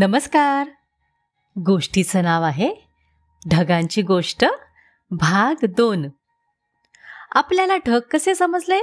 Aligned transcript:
नमस्कार. 0.00 0.68
गोष्टीचं 1.56 2.22
नाव 2.22 2.42
आहे 2.42 2.68
ढगांची 3.50 4.02
गोष्ट 4.02 4.44
भाग 5.10 5.64
दोन. 5.64 6.08
आपल्याला 7.34 7.76
ढग 7.76 7.98
कसे 7.98 8.34
समजले? 8.34 8.78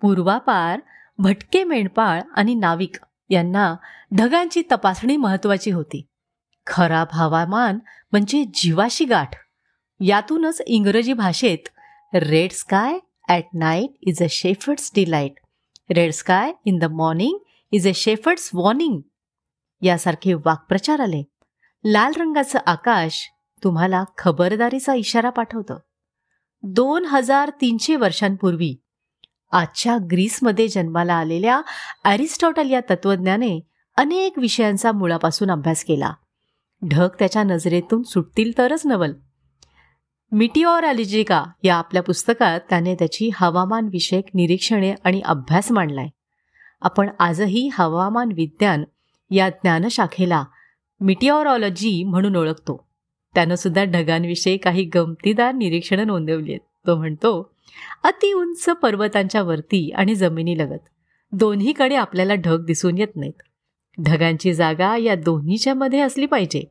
पूर्वापार 0.00 0.80
भटके 1.18 1.64
मेंढपाळ 1.64 2.20
आणि 2.36 2.54
नाविक 2.54 2.96
यांना 3.30 3.74
ढगांची 4.18 4.62
तपासणी 4.72 5.16
महत्वाची 5.16 5.70
होती. 5.70 6.06
खराब 6.66 7.08
हवामान 7.12 7.78
म्हणजे 8.12 8.44
जीवाशी 8.54 9.04
गाठ. 9.04 9.34
यातूनच 10.00 10.62
इंग्रजी 10.66 11.12
भाषेत 11.12 11.68
red 12.14 12.52
sky 12.52 12.98
at 13.28 13.44
night 13.54 13.96
is 14.02 14.22
a 14.22 14.26
shepherd's 14.30 14.90
delight 14.94 15.40
red 15.90 16.12
sky 16.12 16.52
in 16.64 16.78
the 16.78 16.84
morning 16.84 17.38
is 17.72 17.88
a 17.88 17.92
shepherd's 17.94 18.50
warning 18.54 19.00
यासारखे 19.84 20.34
वाक्प्रचार 20.34 21.00
आले. 21.00 21.22
लाल 21.84 22.12
रंगाचं 22.16 22.58
आकाश 22.66 23.28
तुम्हाला 23.64 24.04
खबरदारीचा 24.18 24.94
इशारा 24.94 25.30
पाठवतं. 25.30 25.76
दोन 26.62 27.04
हजार 27.04 27.50
तीनशे 27.60 27.96
वर्षांपूर्वी 27.96 28.76
आजच्या 29.52 29.96
ग्रीसमध्ये 30.10 30.68
जन्माला 30.68 31.14
आलेल्या 31.14 31.62
ॲरिस्टॉटल 32.04 32.70
या 32.70 32.80
तत्वज्ञाने 32.90 33.60
अनेक 33.96 34.38
विषयांचा 34.38 34.92
मुळापासून 34.92 35.50
अभ्यास 35.50 35.84
केला. 35.84 36.12
ढग 36.88 37.08
त्याच्या 37.18 37.42
नजरेतून 37.42 38.02
सुटतील 38.02 38.58
तरच 38.58 38.86
नवल. 38.86 39.12
मिटिओरॉलॉजिका 40.32 41.44
या 41.62 41.76
आपल्या 41.76 42.02
पुस्तकात 42.02 42.60
त्याने 42.70 42.94
त्याची 42.94 43.30
हवामानविषयक 43.34 44.24
निरीक्षणे 44.34 44.94
आणि 45.04 45.20
अभ्यास 45.20 45.72
मांडलाय. 45.72 46.08
आपण 46.82 47.10
आजही 47.18 47.68
हवामान 47.72 48.32
विज्ञान 48.36 48.84
या 49.34 49.48
ज्ञानशाखेला 49.48 50.44
मिटिओरॉलॉजी 51.00 52.04
म्हणून 52.04 52.36
ओळखतो. 52.36 52.88
त्यानं 53.34 53.54
सुद्धा 53.54 53.84
ढगांविषयी 53.84 54.56
काही 54.56 54.84
गमतीदार 54.84 55.52
निरीक्षणं 55.52 56.06
नोंदवली 56.06 56.52
आहेत. 56.52 56.60
तो 56.86 56.96
म्हणतो 56.96 57.54
अति 58.04 58.32
उंच 58.32 58.64
पर्वतांच्या 58.64 59.42
वरती 59.42 59.90
आणि 59.90 60.14
जमिनीलगत. 60.14 60.78
दोन्हीकडे 61.32 61.94
आपल्याला 61.94 62.34
ढग 62.34 62.64
दिसून 62.64 62.98
येत 62.98 63.16
नाहीत. 63.16 63.42
ढगांची 64.04 64.54
जागा 64.54 64.96
या 64.96 65.14
दोन्हीच्या 65.14 65.74
मध्ये 65.74 66.00
असली 66.00 66.26
पाहिजे. 66.26 66.64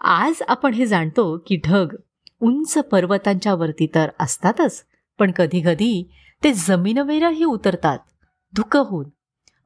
आज 0.00 0.42
आपण 0.48 0.74
हे 0.74 0.86
जाणतो 0.86 1.44
की 1.46 1.60
ढग 1.66 1.96
उंच 2.40 2.78
पर्वतांच्या 2.78 3.54
वरती 3.54 3.86
तर 3.94 4.08
असतातच 4.20 4.84
पण 5.18 5.30
कधी 5.30 5.60
कधी 5.60 6.10
ते 6.44 6.52
जमीनवेरही 6.52 7.44
उतरतात. 7.44 7.98
धुकं 8.56 8.80
होऊन. 8.80 9.04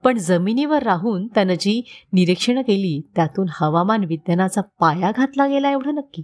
पण 0.02 0.18
जमिनीवर 0.18 0.82
राहून 0.82 1.26
त्यानं 1.26 1.54
जी 1.54 1.82
निरीक्षणं 2.12 2.60
केली 2.60 3.00
त्यातून 3.16 3.46
हवामान 3.50 4.04
विज्ञानाचा 4.04 4.60
पाया 4.60 5.12
घातला 5.16 5.46
गेला 5.46 5.70
एवढं 5.70 5.94
नक्की. 5.94 6.22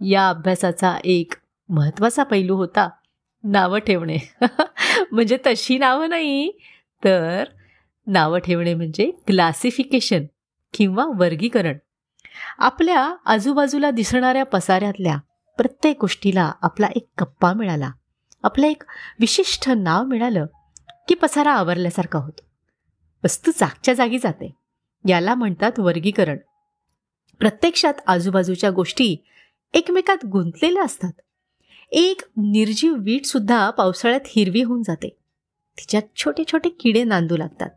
या 0.00 0.28
अभ्यासाचा 0.28 0.98
एक 1.04 1.32
महत्त्वाचा 1.68 2.22
पैलू 2.22 2.56
होता 2.56 2.88
नावं 3.44 3.78
ठेवणे. 3.78 4.16
म्हणजे 5.12 5.38
तशी 5.46 5.78
नावं 5.78 6.08
नाही 6.08 6.50
तर 7.04 7.44
नावं 8.06 8.38
ठेवणे 8.38 8.74
म्हणजे 8.74 9.10
क्लासिफिकेशन 9.26 10.24
किंवा 10.74 11.06
वर्गीकरण. 11.06 11.78
आपल्या 12.58 13.14
आजूबाजूला 13.24 13.90
दिसणाऱ्या 13.90 14.44
पसाऱ्यातल्या 14.44 15.16
प्रत्येक 15.56 15.98
गोष्टीला 16.00 16.52
आपला 16.62 16.86
एक 16.96 17.08
कप्पा 17.18 17.52
मिळाला. 17.52 17.90
आपलं 18.42 18.66
एक 18.66 18.82
विशिष्ट 19.20 19.70
नाव 19.70 20.04
मिळालं 20.04 20.46
की 21.08 21.14
पसारा 21.14 21.52
आवरल्यासारखा 21.52 22.18
होतो. 22.18 22.46
वस्तू 23.26 23.52
जागच्या 23.60 23.94
जागी 23.94 24.18
जाते. 24.18 24.50
याला 25.08 25.34
म्हणतात 25.34 25.72
वर्गीकरण. 25.78 26.36
प्रत्यक्षात 27.38 27.94
आजूबाजूच्या 28.06 28.70
गोष्टी 28.70 29.16
एकमेकात 29.74 30.24
गुंतलेल्या 30.26 30.82
असतात. 30.82 31.12
एक 31.90 32.20
निर्जीव 32.36 32.94
वीट 32.98 33.24
सुद्धा 33.24 33.70
पावसाळ्यात 33.70 34.20
हिरवी 34.26 34.62
होऊन 34.62 34.82
जाते. 34.82 35.08
तिच्यात 35.78 36.02
छोटे 36.16 36.44
छोटे 36.52 36.68
किडे 36.68 37.04
नांदू 37.04 37.36
लागतात. 37.36 37.70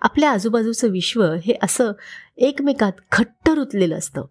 आपल्या 0.00 0.30
आजूबाजूचं 0.30 0.88
विश्व 0.88 1.32
हे 1.44 1.54
असं 1.62 1.92
एकमेकात 2.36 2.92
घट्ट 3.12 3.50
रुतलेलं 3.50 3.98
असतं. 3.98 4.24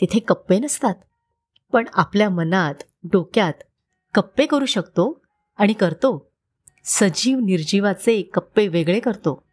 तिथे 0.00 0.18
कप्पे 0.18 0.58
नसतात. 0.58 0.94
पण 1.72 1.84
आपल्या 1.92 2.30
मनात 2.30 2.74
डोक्यात 3.04 3.54
कप्पे 4.14 4.46
करू 4.46 4.66
शकतो 4.66 5.22
आणि 5.56 5.72
करतो. 5.72 6.30
सजीव 6.84 7.38
निर्जीवाचे 7.38 8.22
कप्पे 8.22 8.68
वेगळे 8.68 9.00
करतो. 9.00 9.45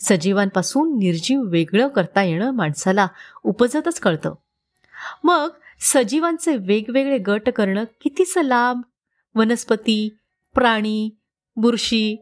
सजीवांपासून 0.00 0.98
निर्जीव 0.98 1.42
वेगळं 1.42 1.88
करता 1.88 2.22
येणं 2.22 2.50
माणसाला 2.50 3.06
उपजतच 3.44 4.00
कळतं. 4.00 4.34
मग 5.24 5.50
सजीवांचे 5.80 6.56
वेगवेगळे 6.56 7.18
गट 7.18 7.48
करणं 7.48 7.84
कितीच 7.84 8.38
लांब 8.38 8.82
वनस्पती 9.34 10.16
प्राणी 10.54 11.10
बुरशी? 11.56 12.16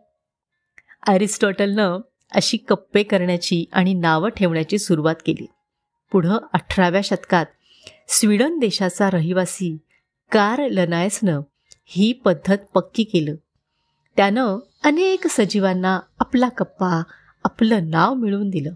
ॲरिस्टॉटलनं 1.07 1.99
अशी 2.33 2.57
कप्पे 2.57 3.03
करण्याची 3.03 3.65
आणि 3.73 3.95
नावं 3.95 4.29
ठेवण्याची 4.29 4.79
सुरुवात 4.79 5.15
केली. 5.27 5.47
पुढं 6.13 6.39
अठराव्या 6.53 7.01
शतकात 7.05 7.47
स्वीडन 8.09 8.59
देशाचा 8.59 9.11
रहिवासी 9.11 9.79
कार 10.33 10.69
लनायसनं 10.69 11.41
ही 11.85 12.13
पद्धत 12.13 12.59
पक्की 12.75 13.03
केलं. 13.03 13.35
त्यानं 14.17 14.59
अनेक 14.85 15.27
सजीवांना 15.27 16.01
आपला 16.19 16.49
कप्पा 16.49 17.03
आपलं 17.45 17.91
नाव 17.91 18.15
मिळवून 18.15 18.51
दिलं. 18.51 18.73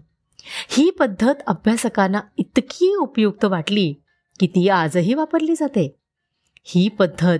ही 0.69 0.89
पद्धत 0.89 1.35
अभ्यासकांना 1.47 2.19
इतकी 2.37 2.95
उपयुक्त 2.95 3.45
वाटली 3.45 3.93
की 4.39 4.47
ती 4.47 4.69
आजही 4.69 5.13
वापरली 5.13 5.55
जाते. 5.55 5.95
ही 6.63 6.89
पद्धत 6.89 7.39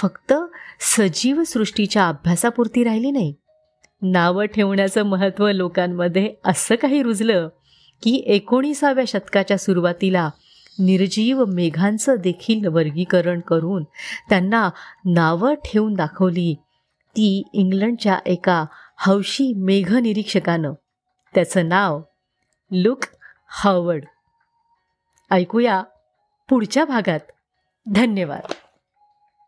फक्त 0.00 0.34
सजीव 0.80 1.42
सृष्टीच्या 1.46 2.08
अभ्यासापुरती 2.08 2.84
राहिली 2.84 3.10
नाही. 3.10 3.34
नावं 4.02 4.44
ठेवण्याचं 4.44 5.02
महत्त्व 5.02 5.50
लोकांमध्ये 5.50 6.34
असं 6.44 6.74
काही 6.74 7.02
रुजलं 7.02 7.48
की 8.02 8.22
एकोणीसाव्या 8.26 9.04
शतकाच्या 9.08 9.58
सुरुवातीला 9.58 10.30
निर्जीव 10.78 11.44
मेघांचं 11.44 12.14
देखील 12.14 12.66
वर्गीकरण 12.66 13.40
करून 13.40 13.84
त्यांना 14.28 14.70
नावं 15.04 15.54
ठेवून 15.54 15.94
दाखवली. 15.94 16.54
ती 17.08 17.42
इंग्लंडच्या 17.52 18.18
एका 18.26 18.64
हौशी 18.98 19.52
मेघनिरीक्षकानं. 19.56 20.72
त्याचं 21.34 21.68
नाव 21.68 22.02
लुक 22.70 22.98
हावर्ड. 23.48 24.04
ऐकूया 25.30 25.82
पुढच्या 26.48 26.84
भागात. 26.84 27.20
धन्यवाद. 27.94 28.52